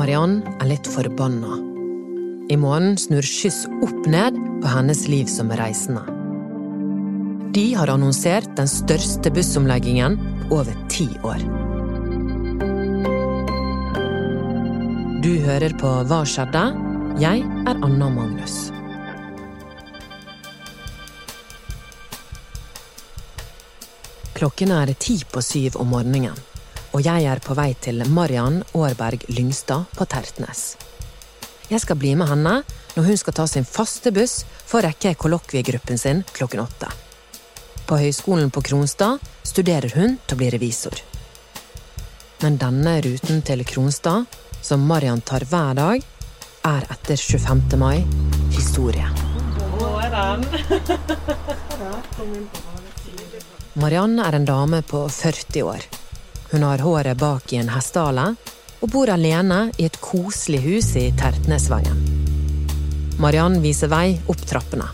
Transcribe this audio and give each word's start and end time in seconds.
Mariann 0.00 0.38
er 0.62 0.70
litt 0.70 0.86
forbanna. 0.88 1.58
I 2.48 2.56
morgen 2.56 2.94
snur 2.96 3.26
Skyss 3.26 3.66
opp 3.84 4.06
ned 4.08 4.38
på 4.62 4.70
hennes 4.72 5.02
liv 5.12 5.28
som 5.28 5.50
reisende. 5.52 6.00
De 7.52 7.66
har 7.76 7.92
annonsert 7.92 8.48
den 8.56 8.70
største 8.70 9.28
bussomleggingen 9.34 10.16
over 10.48 10.72
ti 10.88 11.04
år. 11.20 11.44
Du 15.20 15.32
hører 15.44 15.76
på 15.82 15.92
Hva 16.08 16.22
skjedde? 16.24 16.64
Jeg 17.20 17.44
er 17.68 17.84
Anna 17.84 18.08
Magnus. 18.08 18.70
Klokken 24.38 24.72
er 24.72 24.96
ti 24.96 25.20
på 25.28 25.44
syv 25.44 25.76
om 25.76 25.92
morgenen, 25.92 26.40
og 26.92 27.02
jeg 27.04 27.26
er 27.30 27.38
på 27.42 27.54
vei 27.54 27.74
til 27.78 28.02
Mariann 28.10 28.62
Aarberg 28.74 29.24
Lyngstad 29.30 29.84
på 29.96 30.04
Tertnes. 30.10 30.76
Jeg 31.70 31.80
skal 31.84 31.96
bli 32.00 32.16
med 32.18 32.28
henne 32.30 32.54
når 32.96 33.04
hun 33.06 33.18
skal 33.20 33.34
ta 33.36 33.46
sin 33.46 33.68
faste 33.68 34.10
buss 34.14 34.44
for 34.66 34.80
å 34.80 34.86
rekke 34.88 35.14
kollokviegruppen 35.14 35.98
sin 36.00 36.24
klokken 36.34 36.60
åtte. 36.64 36.88
På 37.86 37.98
Høgskolen 37.98 38.50
på 38.50 38.60
Kronstad 38.66 39.18
studerer 39.46 39.90
hun 39.94 40.18
til 40.26 40.34
å 40.34 40.40
bli 40.40 40.50
revisor. 40.50 40.94
Men 42.42 42.58
denne 42.58 43.00
ruten 43.04 43.42
til 43.46 43.64
Kronstad, 43.68 44.24
som 44.62 44.86
Mariann 44.86 45.20
tar 45.26 45.44
hver 45.46 45.74
dag, 45.78 46.02
er 46.66 46.82
etter 46.92 47.16
25. 47.16 47.78
mai 47.78 48.04
historie. 48.54 49.08
Mariann 53.80 54.18
er 54.20 54.34
en 54.36 54.44
dame 54.44 54.82
på 54.82 55.08
40 55.08 55.62
år. 55.62 55.78
Hun 56.50 56.62
har 56.62 56.78
håret 56.82 57.18
bak 57.18 57.52
i 57.52 57.60
en 57.60 57.68
hestehale 57.70 58.32
og 58.80 58.88
bor 58.90 59.10
alene 59.12 59.68
i 59.78 59.84
et 59.86 59.98
koselig 60.02 60.62
hus 60.64 60.88
i 60.98 61.10
Tertnesveien. 61.14 62.00
Mariann 63.20 63.60
viser 63.62 63.90
vei 63.92 64.16
opp 64.32 64.42
trappene, 64.48 64.88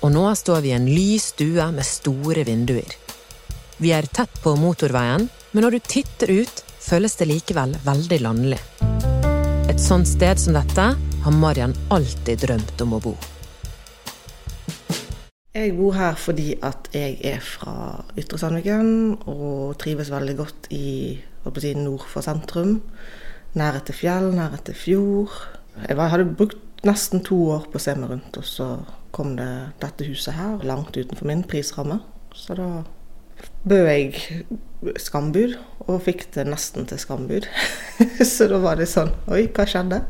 og 0.00 0.10
nå 0.14 0.24
står 0.40 0.64
vi 0.64 0.72
i 0.72 0.76
en 0.78 0.88
lys 0.88 1.30
stue 1.34 1.68
med 1.74 1.86
store 1.86 2.42
vinduer. 2.48 2.96
Vi 3.78 3.92
er 3.94 4.08
tett 4.10 4.42
på 4.42 4.56
motorveien, 4.58 5.28
men 5.52 5.64
når 5.64 5.76
du 5.76 5.86
titter 5.86 6.32
ut, 6.40 6.62
føles 6.82 7.14
det 7.20 7.28
likevel 7.30 7.76
veldig 7.84 8.20
landlig. 8.24 8.58
Et 9.68 9.78
sånt 9.78 10.08
sted 10.08 10.40
som 10.40 10.56
dette 10.56 10.88
har 10.96 11.42
Mariann 11.44 11.76
alltid 11.94 12.42
drømt 12.48 12.80
om 12.82 12.96
å 12.96 13.04
bo. 13.04 13.18
Jeg 15.58 15.72
bor 15.74 15.96
her 15.96 16.14
fordi 16.14 16.52
at 16.62 16.86
jeg 16.94 17.16
er 17.26 17.40
fra 17.42 17.72
Ytre 18.20 18.38
Sandviken 18.38 19.16
og 19.26 19.72
trives 19.82 20.10
veldig 20.12 20.34
godt 20.38 20.68
i 20.70 21.18
si, 21.58 21.72
nord 21.74 22.04
for 22.06 22.22
sentrum. 22.22 22.76
Nærhet 23.58 23.88
til 23.88 23.96
fjell, 23.98 24.28
nærhet 24.36 24.62
til 24.68 24.76
fjord. 24.78 25.34
Jeg 25.88 25.98
hadde 25.98 26.28
brukt 26.38 26.84
nesten 26.86 27.24
to 27.26 27.40
år 27.56 27.66
på 27.72 27.80
å 27.80 27.82
se 27.82 27.96
meg 27.98 28.12
rundt, 28.12 28.38
og 28.38 28.46
så 28.46 28.68
kom 29.10 29.34
det 29.40 29.48
dette 29.82 30.06
huset 30.06 30.36
her, 30.38 30.62
langt 30.62 30.94
utenfor 30.94 31.26
min 31.26 31.42
prisramme. 31.42 31.98
Så 32.38 32.54
da 32.54 32.68
bød 33.66 33.90
jeg 33.90 34.46
skambud, 35.08 35.58
og 35.88 36.02
fikk 36.06 36.28
det 36.38 36.46
nesten 36.52 36.86
til 36.86 37.02
skambud. 37.02 37.50
så 38.36 38.46
da 38.46 38.62
var 38.62 38.78
det 38.78 38.86
sånn 38.92 39.10
Oi, 39.26 39.48
hva 39.50 39.66
skjedde? 39.66 40.04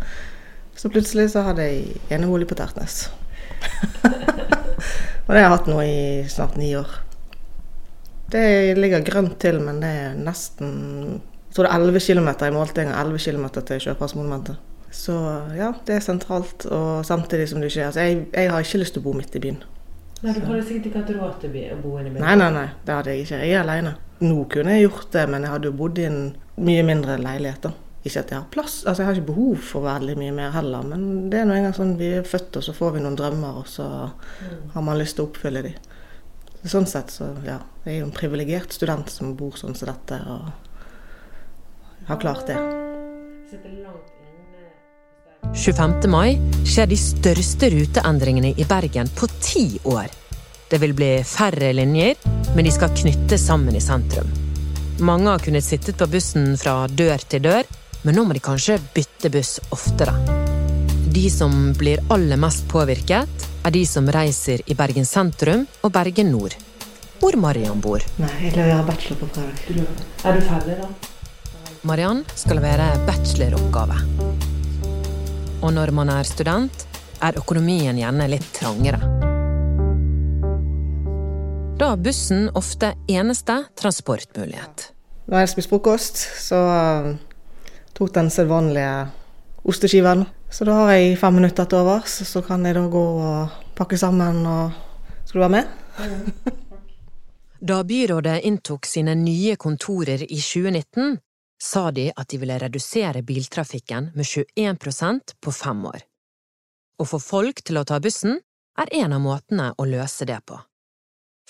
Så 0.77 0.93
plutselig 0.93 1.31
så 1.33 1.49
hadde 1.49 1.71
jeg 1.71 2.03
enebolig 2.13 2.53
på 2.53 2.61
Tertnes. 2.61 3.07
Og 5.29 5.35
det 5.35 5.43
har 5.43 5.45
jeg 5.45 5.57
hatt 5.59 5.67
nå 5.69 5.83
i 5.85 5.99
snart 6.33 6.57
ni 6.57 6.71
år. 6.79 6.89
Det 8.33 8.77
ligger 8.77 9.05
grønt 9.05 9.37
til, 9.41 9.61
men 9.61 9.83
det 9.85 9.89
er 9.89 10.17
nesten 10.17 10.71
Jeg 11.49 11.57
tror 11.57 11.65
det 11.65 11.73
er 11.73 11.85
11 11.85 12.01
km 12.05 12.29
i 12.45 12.51
måltinga. 12.53 12.97
11 13.01 13.19
km 13.25 13.47
til 13.61 13.81
Sjøpassmonumentet. 13.81 14.57
Så 14.91 15.15
ja, 15.57 15.73
det 15.87 15.97
er 15.97 16.05
sentralt, 16.05 16.65
og 16.73 17.05
samtidig 17.05 17.49
som 17.49 17.61
det 17.61 17.71
ikke 17.73 17.87
altså, 17.87 18.01
jeg, 18.01 18.27
jeg, 18.33 18.51
har 18.51 18.65
ikke 18.65 18.81
lyst 18.81 18.97
til 18.97 19.03
å 19.03 19.07
bo 19.09 19.13
midt 19.17 19.37
i 19.37 19.43
byen. 19.45 19.59
Nei, 20.23 20.33
Du 20.33 20.47
hadde 20.49 20.63
sikkert 20.65 20.87
ikke 20.89 21.03
hatt 21.03 21.11
råd 21.17 21.35
til 21.43 21.57
å 21.73 21.81
bo 21.83 21.97
inne 21.99 22.09
i 22.09 22.15
byen? 22.15 22.25
Nei, 22.25 22.37
nei, 22.41 22.49
nei, 22.55 22.69
det 22.87 22.97
hadde 22.97 23.13
jeg 23.13 23.27
ikke. 23.27 23.43
Jeg 23.45 23.57
er 23.57 23.65
alene. 23.65 23.95
Nå 24.25 24.47
kunne 24.53 24.77
jeg 24.77 24.87
gjort 24.89 25.13
det, 25.13 25.27
men 25.33 25.45
jeg 25.45 25.55
hadde 25.55 25.71
jo 25.71 25.77
bodd 25.83 26.01
i 26.01 26.09
en 26.09 26.23
mye 26.69 26.87
mindre 26.89 27.19
leilighet. 27.21 27.69
da. 27.69 27.88
Ikke 28.09 28.23
at 28.25 28.33
jeg 28.33 28.41
har 28.41 28.49
plass, 28.53 28.81
altså 28.87 29.03
jeg 29.03 29.09
har 29.09 29.19
ikke 29.19 29.31
behov 29.33 29.65
for 29.69 29.85
veldig 29.85 30.15
mye 30.17 30.35
mer 30.37 30.55
heller, 30.55 30.87
men 30.89 31.29
det 31.33 31.43
er 31.43 31.49
nå 31.49 31.57
engang 31.59 31.75
sånn 31.77 31.97
vi 32.01 32.13
er 32.19 32.29
født, 32.29 32.61
og 32.61 32.65
så 32.65 32.75
får 32.77 32.95
vi 32.97 33.05
noen 33.05 33.19
drømmer, 33.19 33.61
og 33.61 33.69
så 33.69 33.87
har 34.75 34.85
man 34.87 34.99
lyst 35.01 35.19
til 35.19 35.27
å 35.27 35.29
oppfylle 35.29 35.65
de. 35.67 35.75
Sånn 36.69 36.89
sett 36.91 37.13
så, 37.15 37.31
ja. 37.47 37.61
Jeg 37.85 37.95
er 37.95 38.01
jo 38.01 38.09
en 38.09 38.15
privilegert 38.17 38.75
student 38.75 39.11
som 39.13 39.37
bor 39.39 39.55
sånn 39.61 39.77
som 39.79 39.91
dette, 39.91 40.19
og 40.25 42.09
har 42.09 42.23
klart 42.23 42.49
det. 42.49 42.57
25. 45.55 46.09
mai 46.11 46.37
skjer 46.67 46.89
de 46.91 46.97
største 47.01 47.71
ruteendringene 47.73 48.55
i 48.57 48.67
Bergen 48.69 49.09
på 49.17 49.29
ti 49.41 49.79
år. 49.89 50.09
Det 50.69 50.81
vil 50.83 50.93
bli 50.97 51.15
færre 51.25 51.71
linjer, 51.73 52.19
men 52.55 52.67
de 52.67 52.73
skal 52.75 52.93
knyttes 52.93 53.47
sammen 53.49 53.77
i 53.77 53.81
sentrum. 53.81 54.29
Mange 55.01 55.31
har 55.31 55.41
kunnet 55.45 55.65
sittet 55.65 55.97
på 56.01 56.09
bussen 56.11 56.57
fra 56.61 56.83
dør 56.91 57.23
til 57.31 57.45
dør, 57.47 57.69
men 58.03 58.15
nå 58.15 58.25
må 58.27 58.37
de 58.37 58.43
kanskje 58.43 58.79
bytte 58.95 59.31
buss 59.35 59.59
oftere. 59.75 60.15
De 61.09 61.27
som 61.33 61.73
blir 61.79 62.03
aller 62.15 62.39
mest 62.41 62.67
påvirket, 62.71 63.47
er 63.65 63.75
de 63.75 63.85
som 63.89 64.07
reiser 64.13 64.63
i 64.71 64.77
Bergen 64.79 65.07
sentrum 65.09 65.67
og 65.83 65.93
Bergen 65.93 66.31
nord, 66.33 66.55
hvor 67.19 67.37
Mariann 67.41 67.81
bor. 67.83 68.05
Nei, 68.23 68.35
jeg 68.45 68.55
leverer 68.57 68.85
bachelor 68.87 69.23
på 69.23 69.31
fredag. 69.35 70.03
Er 70.25 70.39
du 70.39 70.45
ferdig, 70.47 70.77
da? 70.79 70.91
Mariann 71.89 72.25
skal 72.35 72.59
levere 72.61 72.91
bacheloroppgave. 73.07 73.99
Og 75.63 75.73
når 75.75 75.93
man 75.95 76.11
er 76.15 76.27
student, 76.27 76.85
er 77.23 77.39
økonomien 77.39 77.99
gjerne 77.99 78.29
litt 78.31 78.47
trangere. 78.55 79.01
Da 81.79 81.93
er 81.95 82.03
bussen 82.03 82.49
ofte 82.59 82.93
eneste 83.11 83.61
transportmulighet. 83.79 84.89
Når 85.31 85.45
jeg 85.45 85.51
spist 85.53 85.71
frokost, 85.71 86.23
så 86.43 86.59
tok 87.99 88.15
den 88.15 88.31
sedvanlige 88.31 89.09
osteskiven. 89.67 90.25
Så 90.51 90.65
da 90.65 90.77
har 90.79 90.93
jeg 90.95 91.19
fem 91.21 91.35
minutter 91.35 91.67
til 91.69 91.83
overs, 91.83 92.15
så 92.25 92.43
kan 92.47 92.65
jeg 92.65 92.77
da 92.79 92.87
gå 92.89 93.05
og 93.21 93.57
pakke 93.79 93.99
sammen 93.99 94.47
og 94.47 94.85
Skal 95.29 95.43
du 95.43 95.45
være 95.45 95.53
med? 95.53 95.67
da 97.71 97.83
byrådet 97.85 98.39
inntok 98.49 98.87
sine 98.89 99.13
nye 99.15 99.57
kontorer 99.61 100.23
i 100.25 100.39
2019, 100.41 101.19
sa 101.61 101.91
de 101.91 102.07
at 102.17 102.31
de 102.31 102.39
ville 102.41 102.57
redusere 102.59 103.21
biltrafikken 103.23 104.09
med 104.15 104.25
21% 104.25 105.35
på 105.45 105.53
fem 105.53 105.85
år. 105.85 106.01
Å 106.97 107.05
få 107.05 107.21
folk 107.21 107.61
til 107.61 107.77
å 107.77 107.85
ta 107.85 107.99
bussen 108.01 108.39
er 108.81 108.95
en 109.03 109.13
av 109.13 109.21
måtene 109.21 109.69
å 109.77 109.85
løse 109.85 110.25
det 110.25 110.39
på. 110.49 110.57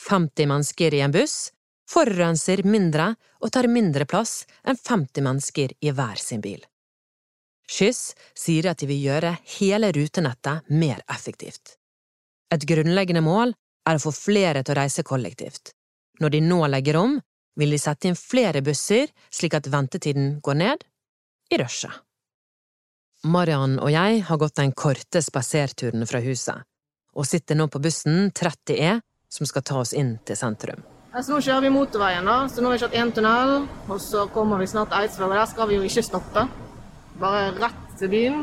50 0.08 0.50
mennesker 0.50 0.98
i 0.98 1.04
en 1.06 1.14
buss 1.14 1.52
forurenser 1.88 2.62
mindre 2.68 3.12
og 3.40 3.52
tar 3.54 3.68
mindre 3.70 4.06
plass 4.08 4.42
enn 4.64 4.76
50 4.76 5.24
mennesker 5.24 5.74
i 5.80 5.92
hver 5.94 6.20
sin 6.20 6.42
bil. 6.44 6.60
Skyss 7.68 8.14
sier 8.36 8.70
at 8.70 8.80
de 8.80 8.88
vil 8.88 9.02
gjøre 9.10 9.34
hele 9.58 9.90
rutenettet 9.92 10.70
mer 10.72 11.02
effektivt. 11.12 11.76
Et 12.52 12.64
grunnleggende 12.64 13.24
mål 13.24 13.52
er 13.88 13.98
å 13.98 14.02
få 14.02 14.12
flere 14.14 14.62
til 14.62 14.74
å 14.74 14.80
reise 14.80 15.04
kollektivt. 15.04 15.74
Når 16.20 16.34
de 16.34 16.40
nå 16.44 16.60
legger 16.66 16.96
om, 17.00 17.18
vil 17.58 17.74
de 17.74 17.80
sette 17.80 18.08
inn 18.08 18.18
flere 18.18 18.62
busser 18.64 19.10
slik 19.34 19.56
at 19.58 19.68
ventetiden 19.70 20.38
går 20.44 20.60
ned 20.62 20.84
i 21.52 21.60
rushet. 21.60 21.92
Mariann 23.26 23.80
og 23.82 23.90
jeg 23.90 24.22
har 24.28 24.38
gått 24.38 24.60
den 24.60 24.72
korte 24.78 25.22
spaserturen 25.24 26.06
fra 26.06 26.20
huset, 26.22 26.62
og 27.18 27.26
sitter 27.26 27.58
nå 27.58 27.66
på 27.66 27.82
bussen 27.82 28.30
30E 28.30 29.00
som 29.28 29.48
skal 29.50 29.66
ta 29.66 29.80
oss 29.82 29.92
inn 29.92 30.14
til 30.24 30.38
sentrum. 30.38 30.84
Altså, 31.08 31.32
nå 31.32 31.40
kjører 31.40 31.64
vi 31.64 31.72
motorveien, 31.72 32.26
da. 32.28 32.36
så 32.52 32.60
nå 32.60 32.68
har 32.68 32.76
vi 32.76 32.80
kjørt 32.82 32.96
én 33.00 33.12
tunnel. 33.16 33.52
Og 33.88 34.00
så 34.04 34.26
kommer 34.34 34.60
vi 34.60 34.68
snart 34.68 34.92
til 34.92 35.00
Eidsvoll, 35.00 35.32
og 35.32 35.40
der 35.40 35.50
skal 35.50 35.70
vi 35.70 35.78
jo 35.78 35.86
ikke 35.88 36.04
stoppe. 36.04 36.44
Bare 37.18 37.46
rett 37.56 37.94
til 37.98 38.12
byen. 38.12 38.42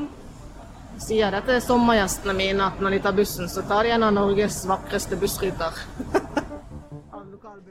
Sier 1.01 1.33
dette 1.35 1.57
er 1.57 1.63
sommergjestene 1.63 2.33
mine 2.37 2.65
at 2.71 2.79
når 2.81 2.95
de 2.95 3.01
tar 3.03 3.15
bussen, 3.17 3.49
så 3.51 3.65
tar 3.67 3.85
de 3.85 3.93
en 3.95 4.07
av 4.07 4.15
Norges 4.15 4.63
vakreste 4.69 5.19
bussruter. 5.19 5.83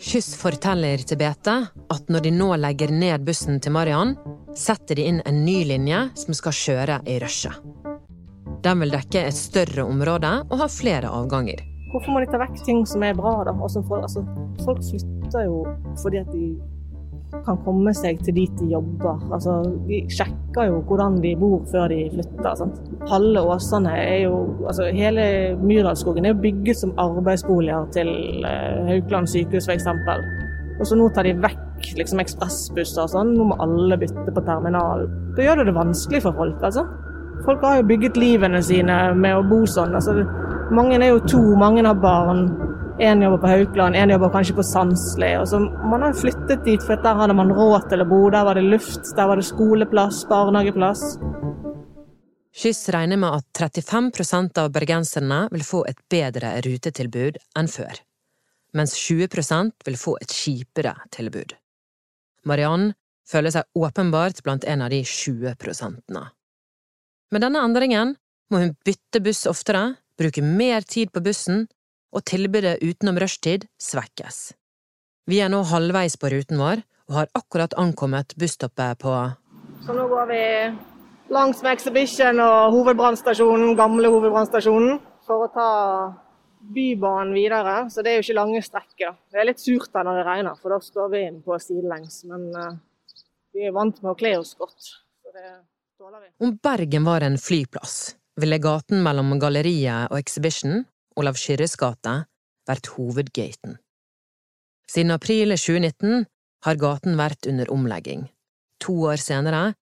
Kyss 0.05 0.35
forteller 0.37 1.01
til 1.07 1.19
Bete 1.19 1.55
at 1.95 2.11
når 2.13 2.27
de 2.27 2.33
nå 2.35 2.51
legger 2.61 2.93
ned 2.93 3.25
bussen 3.25 3.61
til 3.65 3.73
Mariann, 3.75 4.15
setter 4.55 5.01
de 5.01 5.09
inn 5.09 5.23
en 5.25 5.45
ny 5.47 5.63
linje 5.73 6.07
som 6.21 6.37
skal 6.37 6.59
kjøre 6.61 7.01
i 7.09 7.19
rushet. 7.23 7.57
Den 8.65 8.81
vil 8.81 8.93
dekke 8.95 9.27
et 9.29 9.37
større 9.37 9.85
område 9.85 10.37
og 10.49 10.61
ha 10.61 10.69
flere 10.73 11.11
avganger. 11.13 11.74
Hvorfor 11.95 12.11
må 12.11 12.21
de 12.25 12.27
ta 12.27 12.41
vekk 12.43 12.57
ting 12.67 12.81
som 12.91 13.05
er 13.07 13.15
bra, 13.15 13.37
da? 13.47 13.53
For, 13.55 14.01
altså, 14.03 14.25
folk 14.65 14.81
flytter 14.83 15.45
jo 15.47 15.61
fordi 16.03 16.19
at 16.25 16.33
de 16.35 16.49
kan 17.45 17.59
komme 17.65 17.93
seg 17.97 18.21
til 18.27 18.37
dit 18.37 18.57
de 18.59 18.73
jobber. 18.73 19.21
Altså, 19.35 19.57
de 19.89 20.01
sjekker 20.13 20.69
jo 20.71 20.81
hvordan 20.89 21.21
de 21.23 21.35
bor 21.39 21.63
før 21.71 21.89
de 21.93 22.01
flytter. 22.13 22.51
Sant? 22.59 22.81
Halve 23.11 23.45
Åsane 23.55 23.95
er 23.99 24.19
jo 24.25 24.35
altså, 24.67 24.89
Hele 24.95 25.25
Myrdalsskogen 25.63 26.27
er 26.27 26.35
jo 26.35 26.43
bygget 26.45 26.83
som 26.83 26.95
arbeidsboliger 27.01 27.89
til 27.97 28.11
uh, 28.47 28.85
Haukeland 28.91 29.31
sykehus 29.31 29.69
f.eks. 29.71 29.89
Og 30.81 30.87
så 30.89 30.99
nå 30.99 31.09
tar 31.15 31.29
de 31.29 31.37
vekk 31.39 31.93
liksom 31.99 32.23
ekspressbusser 32.23 33.05
og 33.05 33.13
sånn, 33.13 33.35
nå 33.37 33.49
må 33.51 33.59
alle 33.63 33.99
bytte 34.01 34.35
på 34.35 34.47
terminal. 34.47 35.07
Da 35.37 35.47
gjør 35.47 35.63
det 35.63 35.71
det 35.71 35.79
vanskelig 35.79 36.23
for 36.27 36.39
folk, 36.39 36.59
altså. 36.67 36.87
Folk 37.45 37.63
har 37.67 37.79
jo 37.79 37.89
bygget 37.91 38.17
livene 38.17 38.63
sine 38.65 38.97
med 39.19 39.37
å 39.37 39.45
bo 39.47 39.61
sånn. 39.69 39.93
Altså, 39.95 40.17
mange 40.75 40.99
er 40.99 41.11
jo 41.13 41.21
to, 41.29 41.41
mange 41.59 41.85
har 41.87 41.99
barn. 41.99 42.49
Én 43.03 43.23
jobber 43.23 43.41
på 43.43 43.51
Haukeland, 43.51 43.97
én 43.99 44.13
jobber 44.13 44.31
kanskje 44.31 44.55
på 44.55 44.63
Sandsli. 44.63 45.33
Man 45.91 46.03
har 46.03 46.15
flyttet 46.15 46.65
dit, 46.67 46.83
for 46.83 47.01
der 47.03 47.19
hadde 47.19 47.35
man 47.35 47.51
råd 47.51 47.89
til 47.91 48.05
å 48.05 48.07
bo. 48.07 48.21
Der 48.31 48.47
var 48.47 48.55
det 48.55 48.67
luft, 48.69 49.03
der 49.17 49.31
var 49.31 49.41
det 49.41 49.47
skoleplass, 49.49 50.23
barnehageplass. 50.31 51.03
Skyss 52.55 52.87
regner 52.95 53.19
med 53.19 53.41
at 53.41 53.47
35% 53.59 54.61
av 54.63 54.71
bergenserne 54.75 55.41
vil 55.51 55.65
få 55.67 55.83
et 55.91 55.99
bedre 56.11 56.53
rutetilbud 56.63 57.41
enn 57.59 57.71
før, 57.71 57.99
mens 58.79 58.95
20% 58.95 59.89
vil 59.89 59.99
få 59.99 60.15
et 60.23 60.31
kjipere 60.31 60.95
tilbud. 61.17 61.57
Mariann 62.47 62.93
føler 63.27 63.51
seg 63.51 63.67
åpenbart 63.75 64.45
blant 64.47 64.67
en 64.71 64.85
av 64.87 64.95
de 64.95 65.03
20 65.03 65.57
prosentene. 65.59 66.29
Med 67.35 67.43
denne 67.43 67.65
endringen 67.67 68.15
må 68.53 68.63
hun 68.63 68.77
bytte 68.87 69.19
buss 69.25 69.49
oftere, 69.51 69.97
bruke 70.21 70.43
mer 70.45 70.87
tid 70.87 71.13
på 71.15 71.23
bussen, 71.25 71.67
og 72.15 72.23
tilbudet 72.31 72.79
utenom 72.83 73.19
rushtid 73.19 73.67
svekkes. 73.83 74.53
Vi 75.27 75.41
er 75.43 75.51
nå 75.51 75.65
halvveis 75.67 76.15
på 76.21 76.31
ruten 76.31 76.61
vår 76.61 76.85
og 77.09 77.17
har 77.19 77.31
akkurat 77.37 77.75
ankommet 77.81 78.37
busstoppet 78.41 79.01
på 79.03 79.13
Så 79.85 79.93
nå 79.93 80.05
går 80.09 80.27
vi 80.31 80.43
langs 81.35 81.63
med 81.63 81.73
Exhibition 81.75 82.41
og 82.41 82.73
hovedbrannstasjonen, 82.77 83.75
gamle 83.77 84.09
hovedbrannstasjonen, 84.13 85.01
for 85.27 85.47
å 85.47 85.51
ta 85.53 85.71
Bybanen 86.75 87.35
videre. 87.37 87.91
Så 87.93 88.01
det 88.05 88.13
er 88.13 88.19
jo 88.19 88.25
ikke 88.25 88.39
lange 88.39 88.63
strekker. 88.65 89.17
Det 89.33 89.41
er 89.41 89.49
litt 89.51 89.61
surt 89.61 89.91
da 89.93 90.05
når 90.07 90.21
det 90.21 90.27
regner, 90.29 90.59
for 90.61 90.73
da 90.73 90.81
står 90.81 91.13
vi 91.13 91.23
inn 91.29 91.41
på 91.45 91.59
sidelengs. 91.61 92.23
Men 92.31 92.47
uh, 92.57 92.71
vi 93.53 93.67
er 93.69 93.75
vant 93.77 94.01
med 94.01 94.15
å 94.15 94.19
kle 94.19 94.37
oss 94.41 94.55
godt. 94.57 94.93
Så 95.21 95.35
det 95.35 95.49
tåler 96.01 96.23
vi. 96.23 96.31
Om 96.45 96.57
Bergen 96.65 97.05
var 97.09 97.27
en 97.27 97.37
flyplass, 97.41 98.15
ville 98.41 98.59
gaten 98.59 99.03
mellom 99.05 99.37
Galleriet 99.43 100.11
og 100.11 100.19
Exhibition, 100.19 100.85
Olav 101.17 101.39
Skyrres 101.39 101.77
gate, 101.79 102.25
vært 102.69 102.91
hovedgaten. 102.97 103.79
Siden 104.91 105.15
april 105.15 105.55
2019 105.55 106.27
har 106.65 106.81
gaten 106.81 107.17
vært 107.19 107.49
under 107.49 107.71
omlegging. 107.73 108.29
To 108.85 108.97
år 109.11 109.21
senere 109.23 109.73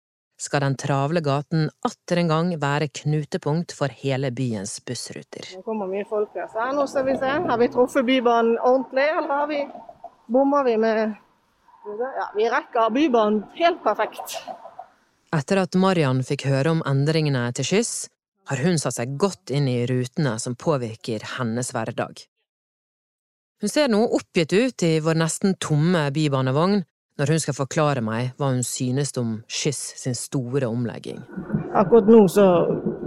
skal 0.42 0.64
den 0.64 0.76
travle 0.78 1.22
gaten 1.22 1.68
atter 1.86 2.20
en 2.22 2.30
gang 2.30 2.52
være 2.60 2.90
knutepunkt 3.02 3.74
for 3.76 3.92
hele 4.02 4.32
byens 4.34 4.78
bussruter. 4.86 5.46
Nå 5.56 5.62
kommer 5.66 5.90
mye 5.90 6.06
folk 6.08 6.34
her. 6.34 6.48
Så 6.50 6.68
nå 6.74 6.86
skal 6.90 7.06
vi 7.06 7.16
se. 7.20 7.32
Har 7.48 7.60
vi 7.60 7.70
truffet 7.70 8.06
Bybanen 8.06 8.58
ordentlig, 8.58 9.06
eller 9.18 9.36
har 9.42 9.50
vi 9.50 9.60
bommer 10.26 10.66
vi 10.66 10.76
med 10.76 11.02
Ja, 11.82 12.28
vi 12.36 12.46
rekker 12.50 12.90
Bybanen 12.94 13.42
helt 13.58 13.82
perfekt. 13.82 14.38
Etter 15.34 15.62
at 15.62 15.74
Marian 15.74 16.20
fikk 16.22 16.44
høre 16.46 16.76
om 16.76 16.82
endringene 16.86 17.46
til 17.56 17.66
Skyss, 17.66 17.94
har 18.50 18.62
hun 18.64 18.78
satt 18.80 18.98
seg 18.98 19.16
godt 19.20 19.52
inn 19.54 19.68
i 19.70 19.82
rutene 19.86 20.36
som 20.42 20.56
påvirker 20.58 21.24
hennes 21.38 21.72
hverdag. 21.74 22.24
Hun 23.62 23.70
ser 23.70 23.90
noe 23.92 24.10
oppgitt 24.16 24.52
ut 24.52 24.82
i 24.82 24.96
vår 25.02 25.20
nesten 25.20 25.54
tomme 25.62 26.08
bybanevogn, 26.14 26.80
når 27.20 27.30
hun 27.30 27.42
skal 27.44 27.54
forklare 27.54 28.02
meg 28.02 28.32
hva 28.40 28.48
hun 28.50 28.64
synes 28.66 29.12
om 29.20 29.36
Skyss 29.46 29.92
sin 30.00 30.16
store 30.18 30.66
omlegging. 30.66 31.20
Akkurat 31.78 32.08
nå 32.10 32.24
så 32.32 32.46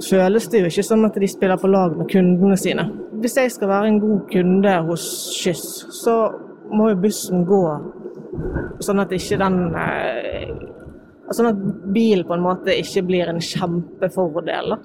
føles 0.05 0.47
det 0.53 0.61
jo 0.61 0.69
ikke 0.69 0.85
som 0.85 1.03
at 1.07 1.17
de 1.19 1.27
spiller 1.29 1.59
på 1.59 1.69
lag 1.69 1.97
med 1.97 2.07
kundene 2.13 2.55
sine. 2.57 2.87
Hvis 3.19 3.35
jeg 3.41 3.51
skal 3.51 3.71
være 3.73 3.91
en 3.91 3.99
god 4.03 4.23
kunde 4.31 4.77
hos 4.87 5.05
Skyss, 5.35 5.67
så 5.99 6.15
må 6.71 6.93
jo 6.93 7.01
bussen 7.03 7.43
gå 7.49 7.61
sånn 8.83 9.03
at 9.03 9.13
ikke 9.15 9.41
den 9.41 9.59
eh, 9.79 10.55
Sånn 11.33 11.47
at 11.49 11.61
bil 11.89 12.19
på 12.21 12.35
en 12.35 12.43
måte 12.43 12.69
ikke 12.77 13.01
blir 13.07 13.31
en 13.31 13.39
kjempefordel. 13.41 14.75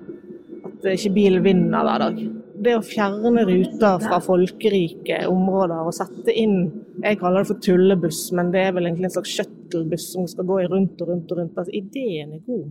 Ikke 0.81 1.12
bilen 1.12 1.44
vinner 1.44 1.85
hver 1.85 2.06
dag 2.06 2.23
det 2.61 2.75
å 2.77 2.82
fjerne 2.85 3.44
ruter 3.49 4.03
fra 4.03 4.19
folkerike 4.23 5.23
områder 5.31 5.87
og 5.88 5.94
sette 5.97 6.35
inn 6.37 6.59
Jeg 7.00 7.17
kaller 7.21 7.41
det 7.41 7.49
for 7.49 7.62
tullebuss, 7.65 8.27
men 8.37 8.50
det 8.53 8.67
er 8.67 8.75
vel 8.77 8.88
egentlig 8.88 9.09
en 9.09 9.15
slags 9.15 9.32
shuttlebuss 9.38 10.11
som 10.12 10.27
skal 10.29 10.44
gå 10.49 10.59
i 10.61 10.67
rundt 10.69 11.00
og 11.00 11.09
rundt 11.09 11.31
og 11.32 11.38
rundt. 11.41 11.56
Altså, 11.56 11.73
ideen 11.73 12.35
er 12.37 12.43
god, 12.44 12.67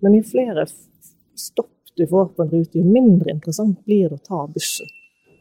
men 0.00 0.16
jo 0.16 0.22
flere 0.24 0.64
stopp 1.36 1.92
du 2.00 2.06
får 2.08 2.30
på 2.32 2.46
en 2.46 2.52
rute, 2.54 2.80
jo 2.80 2.88
mindre 2.88 3.34
interessant 3.34 3.82
blir 3.84 4.08
det 4.08 4.16
å 4.16 4.24
ta 4.24 4.46
bussen. 4.48 4.88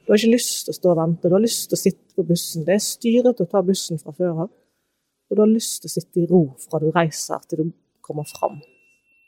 Du 0.04 0.12
har 0.12 0.20
ikke 0.20 0.34
lyst 0.34 0.66
til 0.66 0.74
å 0.74 0.80
stå 0.82 0.92
og 0.92 1.00
vente, 1.00 1.32
du 1.32 1.38
har 1.38 1.46
lyst 1.46 1.70
til 1.72 1.80
å 1.80 1.84
sitte 1.86 2.18
på 2.18 2.28
bussen. 2.28 2.68
Det 2.68 2.76
er 2.76 2.84
styret 2.84 3.40
til 3.40 3.48
å 3.48 3.54
ta 3.54 3.64
bussen 3.64 4.02
fra 4.02 4.12
før 4.18 4.44
av, 4.50 4.52
og 4.52 5.38
du 5.38 5.46
har 5.46 5.54
lyst 5.54 5.86
til 5.86 5.94
å 5.94 5.96
sitte 5.96 6.20
i 6.20 6.28
ro 6.28 6.44
fra 6.66 6.84
du 6.84 6.90
reiser 6.92 7.48
til 7.48 7.64
du 7.64 7.74
kommer 8.04 8.28
fram. 8.28 8.60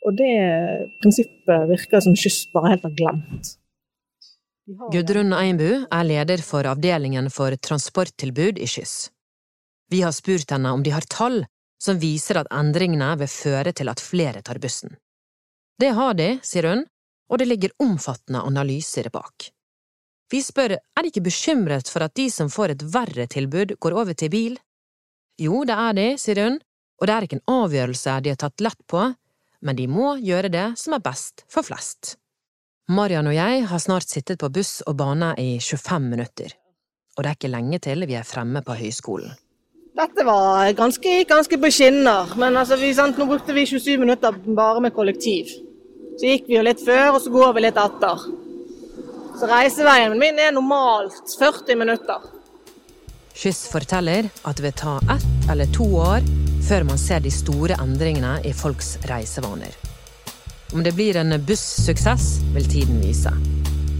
Og 0.03 0.15
det 0.19 0.33
prinsippet 1.01 1.67
virker 1.69 2.03
som 2.03 2.15
Kyst 2.17 2.51
bare 2.55 2.73
helt 2.73 2.87
har 2.87 2.95
glemt. 2.97 3.53
Gudrun 4.91 5.35
Einbu 5.35 5.83
er 5.91 6.05
leder 6.07 6.43
for 6.43 6.67
avdelingen 6.67 7.29
for 7.31 7.55
transporttilbud 7.55 8.59
i 8.63 8.67
Skyss. 8.67 9.09
Vi 9.91 10.01
har 10.01 10.15
spurt 10.15 10.51
henne 10.51 10.71
om 10.71 10.83
de 10.83 10.93
har 10.95 11.03
tall 11.11 11.43
som 11.83 11.99
viser 11.99 12.39
at 12.39 12.51
endringene 12.55 13.09
vil 13.19 13.31
føre 13.31 13.73
til 13.75 13.91
at 13.91 14.01
flere 14.01 14.41
tar 14.41 14.59
bussen. 14.63 14.95
Det 15.79 15.91
har 15.97 16.15
de, 16.15 16.37
sier 16.45 16.69
hun, 16.69 16.85
og 17.27 17.41
det 17.41 17.49
ligger 17.49 17.75
omfattende 17.83 18.43
analyser 18.45 19.09
bak. 19.11 19.49
Vi 20.31 20.39
spør 20.41 20.77
er 20.77 21.01
de 21.03 21.11
ikke 21.11 21.25
bekymret 21.25 21.89
for 21.91 22.05
at 22.05 22.15
de 22.17 22.29
som 22.31 22.49
får 22.49 22.73
et 22.73 22.85
verre 22.93 23.27
tilbud, 23.29 23.75
går 23.83 23.97
over 23.99 24.15
til 24.17 24.31
bil? 24.33 24.55
Jo, 25.41 25.63
det 25.67 25.75
er 25.75 25.97
de, 25.97 26.07
sier 26.21 26.39
hun, 26.39 26.57
og 27.01 27.09
det 27.09 27.15
er 27.15 27.27
ikke 27.27 27.39
en 27.41 27.51
avgjørelse 27.57 28.15
de 28.23 28.31
har 28.31 28.39
tatt 28.39 28.63
lett 28.63 28.79
på, 28.89 29.09
men 29.63 29.77
de 29.79 29.87
må 29.87 30.17
gjøre 30.19 30.51
det 30.51 30.67
som 30.79 30.95
er 30.97 31.03
best 31.03 31.45
for 31.51 31.65
flest. 31.65 32.17
Marian 32.91 33.29
og 33.31 33.35
jeg 33.35 33.63
har 33.69 33.79
snart 33.79 34.11
sittet 34.11 34.41
på 34.41 34.51
buss 34.51 34.81
og 34.85 34.97
bane 34.99 35.31
i 35.39 35.55
25 35.63 36.09
minutter, 36.11 36.51
og 37.15 37.23
det 37.23 37.31
er 37.31 37.39
ikke 37.39 37.53
lenge 37.53 37.79
til 37.83 38.05
vi 38.09 38.19
er 38.19 38.27
fremme 38.27 38.61
på 38.65 38.75
høyskolen. 38.75 39.31
Dette 39.93 40.25
var 40.25 40.71
ganske, 40.73 41.11
ganske 41.29 41.57
på 41.61 41.69
skinner, 41.69 42.33
men 42.41 42.57
altså, 42.57 42.79
vi, 42.81 42.89
sant, 42.97 43.19
nå 43.19 43.27
brukte 43.29 43.53
vi 43.53 43.67
27 43.69 43.99
minutter 44.01 44.33
bare 44.57 44.81
med 44.81 44.95
kollektiv. 44.95 45.51
Så 46.17 46.31
gikk 46.31 46.49
vi 46.49 46.57
jo 46.57 46.63
litt 46.65 46.81
før, 46.81 47.13
og 47.13 47.21
så 47.21 47.33
går 47.33 47.53
vi 47.53 47.63
litt 47.67 47.77
etter. 47.77 48.25
Så 49.37 49.49
reiseveien 49.49 50.17
min 50.17 50.41
er 50.41 50.53
normalt 50.55 51.37
40 51.39 51.77
minutter. 51.77 52.25
Skyss 53.37 53.67
forteller 53.69 54.29
at 54.43 54.57
det 54.57 54.65
vil 54.65 54.75
ta 54.77 54.97
ett 55.13 55.49
eller 55.53 55.69
to 55.73 55.87
år 56.01 56.25
før 56.63 56.85
man 56.87 56.99
ser 57.01 57.23
de 57.23 57.31
store 57.33 57.75
endringene 57.83 58.37
i 58.47 58.53
folks 58.55 58.95
reisevaner. 59.09 59.73
Om 60.73 60.83
det 60.83 60.95
blir 60.95 61.19
en 61.19 61.35
bussuksess, 61.45 62.39
vil 62.55 62.69
tiden 62.71 63.01
vise. 63.03 63.33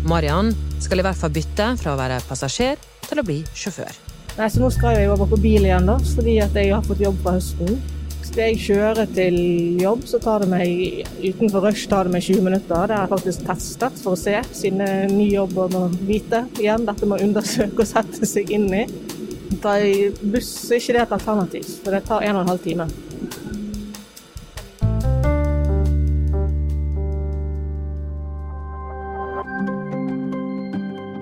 Marian 0.07 0.51
skal 0.83 0.99
i 0.99 1.05
hvert 1.05 1.19
fall 1.19 1.33
bytte 1.35 1.67
fra 1.79 1.93
å 1.93 1.99
være 1.99 2.21
passasjer 2.27 2.79
til 3.07 3.21
å 3.21 3.25
bli 3.27 3.41
sjåfør. 3.55 3.99
Nei, 4.39 4.47
så 4.49 4.63
Nå 4.63 4.71
skal 4.73 4.97
jeg 4.97 5.11
over 5.13 5.29
på 5.29 5.37
bil 5.43 5.67
igjen, 5.67 5.85
da, 5.85 5.99
fordi 6.15 6.39
jeg 6.39 6.71
har 6.73 6.87
fått 6.87 7.03
jobb 7.03 7.19
fra 7.21 7.35
høsten. 7.37 7.77
Skal 8.23 8.49
jeg 8.49 8.61
kjøre 8.63 9.03
til 9.13 9.35
jobb, 9.83 10.07
så 10.09 10.17
tar 10.23 10.41
det 10.41 10.49
meg 10.49 11.03
utenfor 11.21 11.67
rush 11.67 11.85
tar 11.91 12.07
det 12.07 12.15
meg 12.15 12.25
20 12.25 12.47
minutter. 12.47 12.87
Det 12.89 12.95
har 12.95 13.03
jeg 13.03 13.11
faktisk 13.11 13.43
testet 13.45 13.99
for 14.01 14.15
å 14.15 14.19
se, 14.19 14.39
siden 14.55 14.81
det 14.81 14.87
er 14.89 15.11
ny 15.11 15.27
jobb 15.35 15.59
og 15.61 15.75
må 15.75 15.83
vite. 16.07 16.45
Igjen, 16.57 16.87
dette 16.87 17.09
må 17.09 17.19
undersøke 17.21 17.83
og 17.83 17.91
sette 17.91 18.29
seg 18.29 18.49
inn 18.55 18.71
i. 18.73 18.87
Ta 19.61 19.77
buss 20.33 20.71
er 20.71 20.81
ikke 20.81 20.95
det 20.95 21.01
et 21.03 21.15
alternativ, 21.17 21.67
for 21.83 21.95
det 21.95 22.03
tar 22.07 22.25
en 22.25 22.39
og 22.39 22.41
en 22.43 22.51
halv 22.53 22.63
time. 22.63 22.87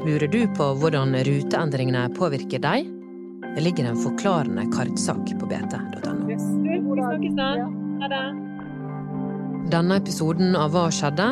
Lurer 0.02 0.28
du 0.28 0.42
på 0.58 0.72
hvordan 0.82 1.14
ruteendringene 1.28 2.08
påvirker 2.18 2.64
deg? 2.64 2.90
Det 3.56 3.62
ligger 3.64 3.92
en 3.92 4.00
forklarende 4.00 4.66
kartsak 4.74 5.34
på 5.40 5.48
bt.no. 5.52 5.92
Denne 9.72 9.98
episoden 10.02 10.56
av 10.58 10.74
Hva 10.76 10.90
skjedde? 10.92 11.30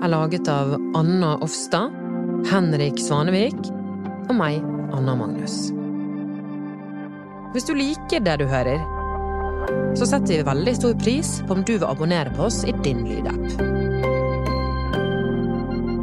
er 0.00 0.08
laget 0.08 0.48
av 0.48 0.72
Anna 0.96 1.34
Offstad, 1.44 1.92
Henrik 2.48 3.00
Svanevik 3.00 3.58
og 4.30 4.32
meg, 4.38 4.64
Anna 4.96 5.16
Magnus. 5.18 5.79
Hvis 7.50 7.66
du 7.66 7.74
liker 7.74 8.22
det 8.22 8.36
du 8.38 8.46
hører, 8.46 8.78
så 9.98 10.06
setter 10.06 10.38
vi 10.38 10.46
veldig 10.46 10.74
stor 10.78 10.94
pris 11.02 11.32
på 11.46 11.56
om 11.56 11.64
du 11.66 11.74
vil 11.74 11.88
abonnere 11.88 12.30
på 12.36 12.46
oss 12.46 12.62
i 12.62 12.74
din 12.84 13.02
lydapp. 13.08 13.58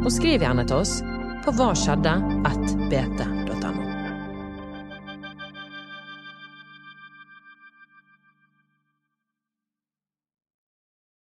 Og 0.04 0.12
skriv 0.12 0.44
gjerne 0.44 0.68
til 0.68 0.82
oss 0.82 0.98
på 1.44 1.56
hva 1.56 1.72
skjedde? 1.76 2.18
bt 2.92 3.37